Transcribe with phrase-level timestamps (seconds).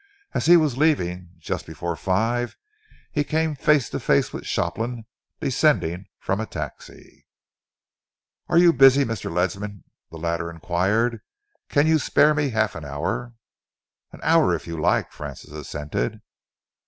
[0.33, 2.57] As he was leaving, just before five,
[3.11, 5.05] he came face to face with Shopland
[5.39, 7.27] descending from a taxi.
[8.49, 9.31] "Are you busy, Mr.
[9.31, 11.21] Ledsam?" the latter enquired.
[11.69, 13.35] "Can you spare me half an hour?"
[14.11, 16.19] "An hour, if you like," Francis assented.